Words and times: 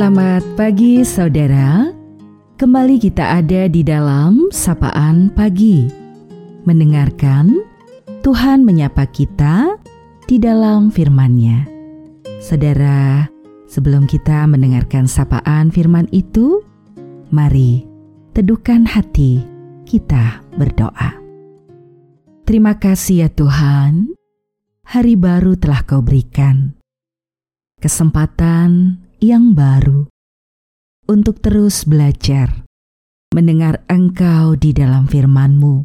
Selamat 0.00 0.40
pagi 0.56 1.04
saudara. 1.04 1.92
Kembali 2.56 2.96
kita 2.96 3.36
ada 3.36 3.68
di 3.68 3.84
dalam 3.84 4.48
sapaan 4.48 5.28
pagi. 5.28 5.92
Mendengarkan 6.64 7.60
Tuhan 8.24 8.64
menyapa 8.64 9.04
kita 9.12 9.76
di 10.24 10.40
dalam 10.40 10.88
firman-Nya. 10.88 11.68
Saudara, 12.40 13.28
sebelum 13.68 14.08
kita 14.08 14.48
mendengarkan 14.48 15.04
sapaan 15.04 15.68
firman 15.68 16.08
itu, 16.16 16.64
mari 17.28 17.84
teduhkan 18.32 18.88
hati 18.88 19.44
kita 19.84 20.40
berdoa. 20.56 21.12
Terima 22.48 22.80
kasih 22.80 23.28
ya 23.28 23.28
Tuhan, 23.28 24.16
hari 24.80 25.20
baru 25.20 25.60
telah 25.60 25.84
kau 25.84 26.00
berikan. 26.00 26.72
Kesempatan 27.84 29.09
yang 29.20 29.52
baru 29.52 30.08
untuk 31.04 31.44
terus 31.44 31.84
belajar, 31.84 32.64
mendengar 33.36 33.84
Engkau 33.84 34.56
di 34.56 34.72
dalam 34.72 35.04
firman-Mu, 35.04 35.84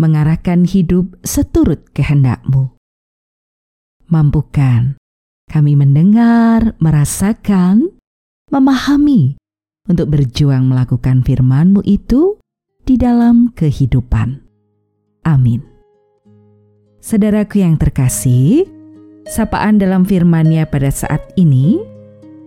mengarahkan 0.00 0.64
hidup 0.64 1.20
seturut 1.20 1.92
kehendak-Mu. 1.92 2.72
Mampukan 4.08 4.96
kami 5.52 5.76
mendengar, 5.76 6.72
merasakan, 6.80 7.92
memahami 8.48 9.36
untuk 9.84 10.08
berjuang 10.08 10.64
melakukan 10.64 11.20
firman-Mu 11.20 11.84
itu 11.84 12.40
di 12.88 12.96
dalam 12.96 13.52
kehidupan. 13.52 14.40
Amin. 15.28 15.60
Saudaraku 17.04 17.60
yang 17.60 17.76
terkasih, 17.76 18.64
sapaan 19.28 19.76
dalam 19.76 20.08
firman-Nya 20.08 20.64
pada 20.72 20.88
saat 20.88 21.20
ini 21.36 21.89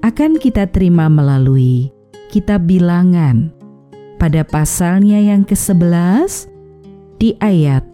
akan 0.03 0.35
kita 0.35 0.67
terima 0.67 1.07
melalui 1.07 1.87
kitab 2.27 2.67
bilangan 2.67 3.55
pada 4.19 4.43
pasalnya 4.43 5.15
yang 5.15 5.47
ke-11 5.47 6.51
di 7.23 7.39
ayat 7.39 7.87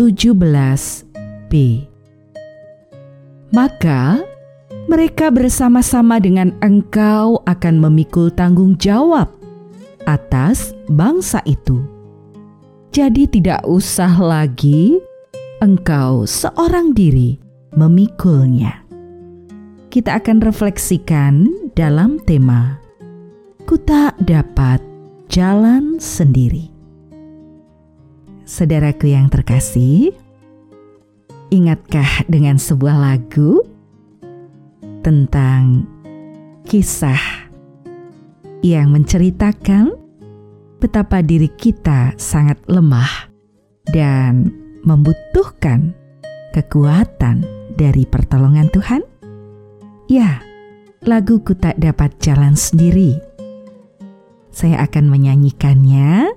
17b. 0.00 1.52
Maka 3.52 4.24
mereka 4.88 5.28
bersama-sama 5.28 6.16
dengan 6.16 6.56
engkau 6.64 7.44
akan 7.44 7.74
memikul 7.84 8.32
tanggung 8.32 8.72
jawab 8.80 9.28
atas 10.08 10.72
bangsa 10.88 11.44
itu. 11.44 11.84
Jadi 12.96 13.28
tidak 13.28 13.60
usah 13.68 14.16
lagi 14.16 14.96
engkau 15.60 16.24
seorang 16.24 16.96
diri 16.96 17.36
memikulnya 17.76 18.85
kita 19.96 20.20
akan 20.20 20.44
refleksikan 20.44 21.48
dalam 21.72 22.20
tema 22.20 22.76
"Ku 23.64 23.80
tak 23.80 24.20
dapat 24.20 24.84
jalan 25.32 25.96
sendiri". 25.96 26.68
Saudaraku 28.44 29.08
yang 29.08 29.32
terkasih, 29.32 30.12
ingatkah 31.48 32.28
dengan 32.28 32.60
sebuah 32.60 32.92
lagu 32.92 33.64
tentang 35.00 35.88
kisah 36.68 37.48
yang 38.60 38.92
menceritakan 38.92 39.96
betapa 40.76 41.24
diri 41.24 41.48
kita 41.56 42.12
sangat 42.20 42.60
lemah 42.68 43.32
dan 43.88 44.52
membutuhkan 44.84 45.96
kekuatan 46.52 47.48
dari 47.80 48.04
pertolongan 48.04 48.68
Tuhan? 48.68 49.15
Ya, 50.06 50.38
laguku 51.02 51.58
tak 51.58 51.82
dapat 51.82 52.14
jalan 52.22 52.54
sendiri. 52.54 53.18
Saya 54.54 54.86
akan 54.86 55.10
menyanyikannya 55.10 56.30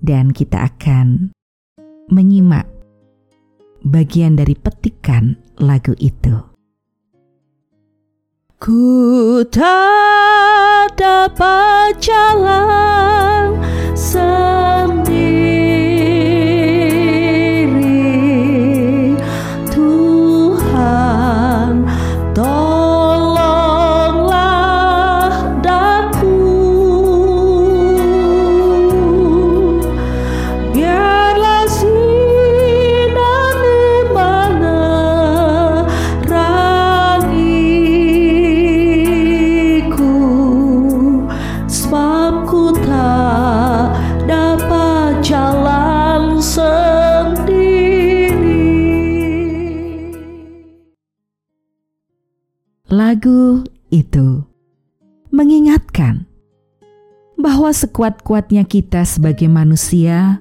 dan 0.00 0.32
kita 0.32 0.64
akan 0.72 1.36
menyimak 2.08 2.64
bagian 3.84 4.40
dari 4.40 4.56
petikan 4.56 5.36
lagu 5.60 5.92
itu. 6.00 6.32
Ku 8.56 9.44
tak 9.52 10.96
dapat 10.96 12.00
jalan 12.00 13.60
sendiri 13.92 15.21
itu 53.92 54.40
mengingatkan 55.28 56.24
bahwa 57.36 57.68
sekuat-kuatnya 57.68 58.64
kita 58.64 59.04
sebagai 59.04 59.46
manusia, 59.52 60.40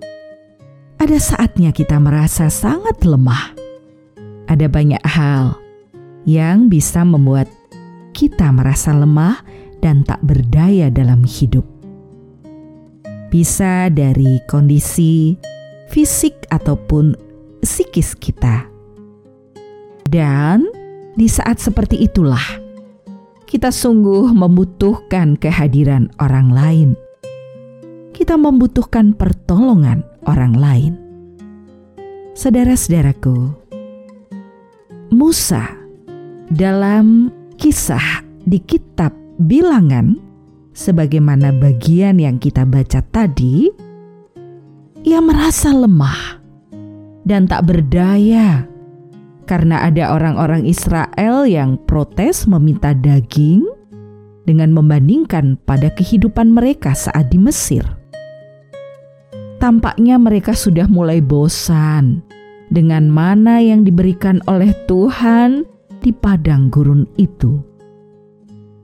ada 0.96 1.18
saatnya 1.20 1.76
kita 1.76 2.00
merasa 2.00 2.48
sangat 2.48 3.04
lemah. 3.04 3.58
Ada 4.48 4.68
banyak 4.68 5.04
hal 5.04 5.58
yang 6.30 6.70
bisa 6.70 7.02
membuat 7.02 7.50
kita 8.14 8.54
merasa 8.54 8.94
lemah 8.94 9.42
dan 9.82 10.06
tak 10.06 10.22
berdaya 10.22 10.94
dalam 10.94 11.26
hidup. 11.26 11.66
Bisa 13.32 13.90
dari 13.90 14.44
kondisi 14.46 15.40
fisik 15.90 16.46
ataupun 16.52 17.16
psikis 17.64 18.14
kita. 18.14 18.68
Dan 20.06 20.68
di 21.16 21.26
saat 21.32 21.64
seperti 21.64 22.04
itulah 22.04 22.61
kita 23.52 23.68
sungguh 23.68 24.32
membutuhkan 24.32 25.36
kehadiran 25.36 26.08
orang 26.24 26.56
lain. 26.56 26.90
Kita 28.16 28.40
membutuhkan 28.40 29.12
pertolongan 29.12 30.08
orang 30.24 30.56
lain. 30.56 30.94
Saudara-saudaraku, 32.32 33.52
Musa 35.12 35.68
dalam 36.48 37.28
kisah 37.60 38.24
di 38.48 38.56
kitab 38.64 39.12
Bilangan, 39.36 40.16
sebagaimana 40.72 41.52
bagian 41.52 42.24
yang 42.24 42.40
kita 42.40 42.64
baca 42.64 43.04
tadi, 43.12 43.68
ia 45.04 45.20
merasa 45.20 45.76
lemah 45.76 46.40
dan 47.28 47.52
tak 47.52 47.68
berdaya 47.68 48.71
karena 49.52 49.84
ada 49.84 50.16
orang-orang 50.16 50.64
Israel 50.64 51.44
yang 51.44 51.76
protes 51.84 52.48
meminta 52.48 52.96
daging 52.96 53.68
dengan 54.48 54.72
membandingkan 54.72 55.60
pada 55.68 55.92
kehidupan 55.92 56.56
mereka 56.56 56.96
saat 56.96 57.28
di 57.28 57.36
Mesir. 57.36 57.84
Tampaknya 59.60 60.16
mereka 60.16 60.56
sudah 60.56 60.88
mulai 60.88 61.20
bosan 61.20 62.24
dengan 62.72 63.12
mana 63.12 63.60
yang 63.60 63.84
diberikan 63.84 64.40
oleh 64.48 64.72
Tuhan 64.88 65.68
di 66.00 66.16
padang 66.16 66.72
gurun 66.72 67.04
itu. 67.20 67.60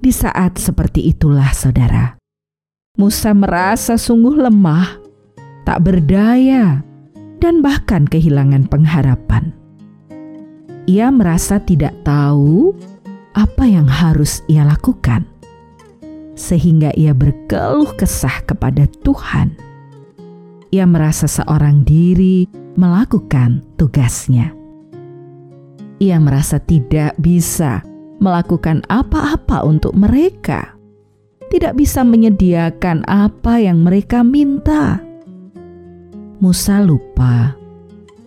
Di 0.03 0.11
saat 0.11 0.59
seperti 0.59 1.07
itulah, 1.07 1.49
saudara, 1.55 2.19
Musa 2.99 3.31
merasa 3.31 3.95
sungguh 3.95 4.35
lemah, 4.35 4.99
tak 5.63 5.79
berdaya, 5.87 6.83
dan 7.39 7.63
bahkan 7.63 8.03
kehilangan 8.05 8.69
pengharapan 8.69 9.56
ia 10.87 11.11
merasa 11.11 11.59
tidak 11.59 11.91
tahu 12.07 12.71
apa 13.35 13.67
yang 13.67 13.85
harus 13.85 14.39
ia 14.47 14.63
lakukan, 14.63 15.27
sehingga 16.33 16.95
ia 16.95 17.11
berkeluh 17.11 17.91
kesah 17.99 18.41
kepada 18.47 18.87
Tuhan. 19.03 19.51
Ia 20.71 20.87
merasa 20.87 21.27
seorang 21.27 21.83
diri 21.83 22.47
melakukan 22.79 23.67
tugasnya. 23.75 24.55
Ia 25.99 26.17
merasa 26.23 26.57
tidak 26.63 27.19
bisa 27.19 27.83
melakukan 28.23 28.79
apa-apa 28.87 29.67
untuk 29.67 29.91
mereka, 29.91 30.71
tidak 31.51 31.75
bisa 31.75 32.07
menyediakan 32.07 33.03
apa 33.11 33.59
yang 33.59 33.83
mereka 33.83 34.23
minta. 34.23 35.03
Musa 36.37 36.85
lupa 36.85 37.56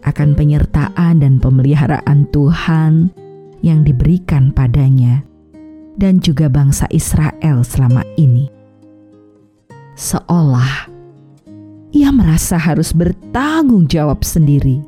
akan 0.04 0.36
penyertaan 0.36 1.20
dan 1.20 1.42
pemeliharaan 1.42 2.28
Tuhan 2.32 3.12
yang 3.60 3.84
diberikan 3.84 4.52
padanya 4.52 5.24
dan 6.00 6.18
juga 6.24 6.48
bangsa 6.48 6.88
Israel 6.88 7.60
selama 7.60 8.00
ini. 8.16 8.48
Seolah 10.00 10.88
ia 11.92 12.08
merasa 12.14 12.56
harus 12.56 12.96
bertanggung 12.96 13.90
jawab 13.90 14.24
sendiri 14.24 14.80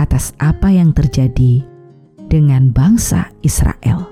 atas 0.00 0.32
apa 0.40 0.72
yang 0.72 0.96
terjadi 0.96 1.60
dengan 2.32 2.72
bangsa 2.72 3.28
Israel. 3.44 4.08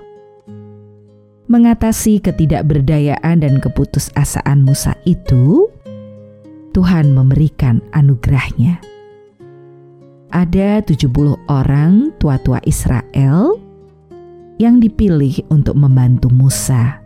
Mengatasi 1.50 2.23
ketidakberdayaan 2.23 3.44
dan 3.44 3.58
keputusasaan 3.61 4.62
Musa 4.65 4.97
itu, 5.05 5.69
Tuhan 6.73 7.12
memberikan 7.12 7.82
anugerahnya. 7.93 8.92
Ada 10.32 10.81
70 10.81 11.12
orang 11.52 12.17
tua-tua 12.17 12.56
Israel 12.64 13.61
yang 14.56 14.81
dipilih 14.81 15.44
untuk 15.52 15.76
membantu 15.76 16.32
Musa 16.32 17.05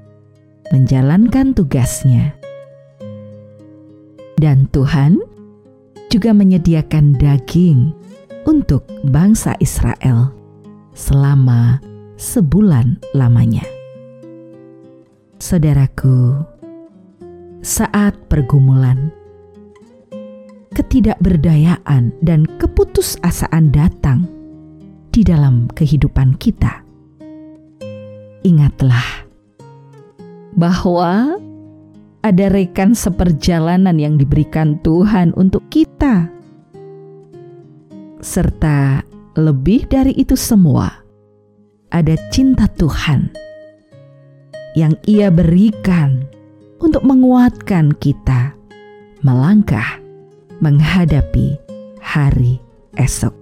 menjalankan 0.70 1.50
tugasnya. 1.50 2.38
Dan 4.38 4.70
Tuhan 4.70 5.18
juga 6.06 6.30
menyediakan 6.30 7.18
daging 7.18 7.90
untuk 8.46 8.86
bangsa 9.02 9.58
Israel 9.58 10.30
selama 10.94 11.82
sebulan 12.14 13.02
lamanya. 13.10 13.66
Saudaraku, 15.42 16.46
saat 17.58 18.14
pergumulan, 18.30 19.10
ketidakberdayaan 20.76 22.12
dan 22.20 22.44
keputusasaan 22.60 23.72
datang 23.72 24.28
di 25.08 25.24
dalam 25.24 25.72
kehidupan 25.72 26.36
kita. 26.36 26.84
Ingatlah 28.44 29.24
bahwa 30.52 31.40
ada 32.20 32.46
rekan 32.52 32.92
seperjalanan 32.92 33.96
yang 33.96 34.20
diberikan 34.20 34.76
Tuhan 34.84 35.32
untuk 35.32 35.64
kita, 35.72 36.28
serta 38.20 39.00
lebih 39.40 39.88
dari 39.88 40.12
itu 40.12 40.36
semua, 40.36 40.92
ada 41.88 42.20
cinta 42.28 42.68
Tuhan 42.68 43.32
yang 44.76 44.92
Ia 45.08 45.32
berikan 45.32 46.28
untuk 46.84 47.00
menguatkan 47.08 47.96
kita 47.96 48.52
melangkah 49.24 50.05
menghadapi 50.62 51.58
hari 52.00 52.60
esok. 52.96 53.32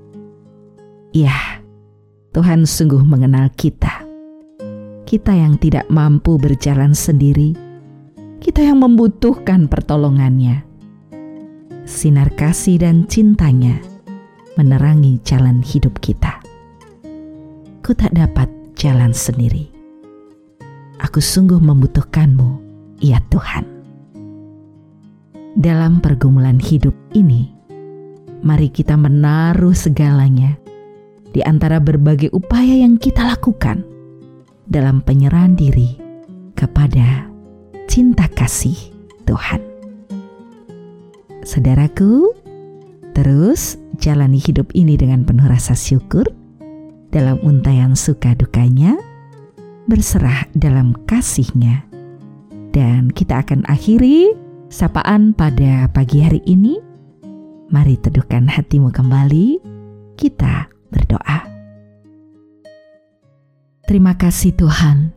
Ya, 1.15 1.63
Tuhan 2.35 2.67
sungguh 2.67 3.07
mengenal 3.07 3.51
kita 3.55 4.05
kita 5.05 5.31
yang 5.31 5.61
tidak 5.61 5.87
mampu 5.93 6.41
berjalan 6.41 6.91
sendiri, 6.91 7.55
kita 8.43 8.67
yang 8.67 8.83
membutuhkan 8.83 9.71
pertolongannya. 9.71 10.65
Sinar 11.85 12.33
kasih 12.33 12.81
dan 12.81 13.07
cintanya 13.07 13.79
menerangi 14.57 15.21
jalan 15.23 15.61
hidup 15.61 16.01
kita. 16.01 16.41
Ku 17.85 17.93
tak 17.93 18.17
dapat 18.17 18.49
jalan 18.75 19.13
sendiri. 19.13 19.69
Aku 20.99 21.21
sungguh 21.21 21.61
membutuhkanmu, 21.61 22.51
ya 23.05 23.21
Tuhan. 23.29 23.69
Dalam 25.55 26.01
pergumulan 26.01 26.59
hidup 26.59 26.97
ini, 27.15 27.55
mari 28.43 28.69
kita 28.69 28.99
menaruh 28.99 29.73
segalanya 29.73 30.59
di 31.31 31.41
antara 31.43 31.81
berbagai 31.81 32.31
upaya 32.35 32.83
yang 32.85 32.99
kita 32.99 33.25
lakukan 33.27 33.83
dalam 34.69 35.01
penyerahan 35.01 35.55
diri 35.55 35.99
kepada 36.55 37.27
cinta 37.91 38.27
kasih 38.31 38.77
Tuhan. 39.27 39.63
Saudaraku, 41.45 42.33
terus 43.13 43.77
jalani 44.01 44.41
hidup 44.41 44.73
ini 44.73 44.97
dengan 44.99 45.23
penuh 45.23 45.45
rasa 45.45 45.77
syukur 45.77 46.25
dalam 47.15 47.39
untayan 47.45 47.95
suka 47.95 48.35
dukanya, 48.35 48.99
berserah 49.87 50.49
dalam 50.57 50.97
kasihnya. 51.07 51.87
Dan 52.75 53.15
kita 53.15 53.47
akan 53.47 53.63
akhiri 53.71 54.35
sapaan 54.67 55.31
pada 55.37 55.87
pagi 55.95 56.25
hari 56.25 56.43
ini. 56.43 56.94
Mari 57.73 57.97
teduhkan 57.97 58.45
hatimu 58.45 58.93
kembali, 58.93 59.57
kita 60.21 60.69
berdoa. 60.93 61.49
Terima 63.89 64.21
kasih 64.21 64.53
Tuhan. 64.53 65.17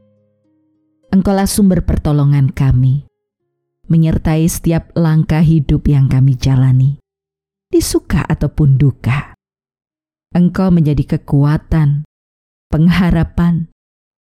Engkaulah 1.12 1.48
sumber 1.48 1.84
pertolongan 1.84 2.56
kami, 2.56 3.04
menyertai 3.92 4.48
setiap 4.48 4.96
langkah 4.96 5.44
hidup 5.44 5.92
yang 5.92 6.08
kami 6.08 6.40
jalani, 6.40 7.04
di 7.68 7.84
suka 7.84 8.24
ataupun 8.24 8.80
duka. 8.80 9.36
Engkau 10.32 10.72
menjadi 10.72 11.20
kekuatan, 11.20 12.08
pengharapan 12.72 13.68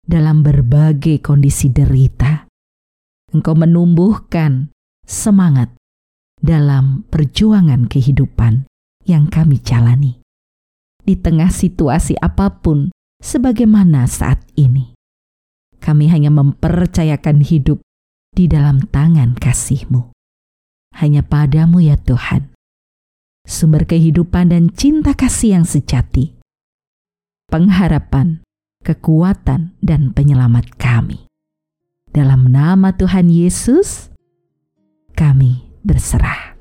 dalam 0.03 0.43
berbagai 0.43 1.23
kondisi 1.23 1.71
derita. 1.71 2.47
Engkau 3.31 3.55
menumbuhkan 3.55 4.71
semangat 5.07 5.71
dalam 6.37 7.03
perjuangan 7.09 7.89
kehidupan 7.89 8.69
yang 9.07 9.31
kami 9.31 9.57
jalani. 9.61 10.21
Di 11.01 11.15
tengah 11.15 11.49
situasi 11.49 12.19
apa 12.19 12.59
pun 12.59 12.91
sebagaimana 13.23 14.05
saat 14.05 14.43
ini. 14.59 14.93
Kami 15.79 16.11
hanya 16.11 16.33
mempercayakan 16.33 17.45
hidup 17.45 17.79
di 18.35 18.49
dalam 18.49 18.83
tangan 18.91 19.37
kasih-Mu. 19.39 20.11
Hanya 20.97 21.21
padamu 21.21 21.79
ya 21.79 21.95
Tuhan, 21.95 22.51
sumber 23.45 23.85
kehidupan 23.85 24.49
dan 24.49 24.73
cinta 24.73 25.13
kasih 25.13 25.61
yang 25.61 25.65
sejati, 25.65 26.33
pengharapan, 27.47 28.41
kekuatan, 28.81 29.77
dan 29.79 30.11
penyelamat 30.11 30.75
kami. 30.81 31.29
Dalam 32.09 32.49
nama 32.49 32.97
Tuhan 32.97 33.29
Yesus, 33.29 34.09
kami 35.13 35.66
berserah. 35.83 36.55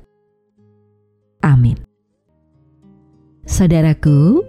Amin. 1.45 1.77
Saudaraku, 3.47 4.43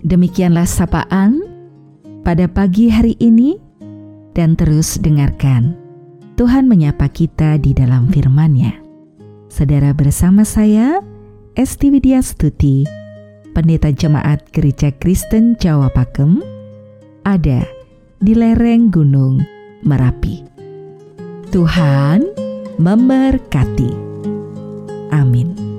Demikianlah 0.00 0.64
sapaan 0.64 1.44
pada 2.24 2.48
pagi 2.48 2.88
hari 2.88 3.20
ini 3.20 3.60
dan 4.32 4.56
terus 4.56 4.96
dengarkan. 4.96 5.76
Tuhan 6.40 6.64
menyapa 6.64 7.12
kita 7.12 7.60
di 7.60 7.76
dalam 7.76 8.08
firman-Nya. 8.08 8.80
Saudara 9.52 9.92
bersama 9.92 10.40
saya, 10.40 11.04
Esti 11.52 11.92
Widya 11.92 12.24
Stuti, 12.24 12.88
Pendeta 13.52 13.92
Jemaat 13.92 14.48
Gereja 14.56 14.88
Kristen 14.88 15.60
Jawa 15.60 15.92
Pakem, 15.92 16.40
ada 17.28 17.60
di 18.24 18.32
lereng 18.32 18.88
Gunung 18.88 19.44
Merapi. 19.84 20.48
Tuhan 21.52 22.24
memberkati. 22.80 23.92
Amin. 25.12 25.69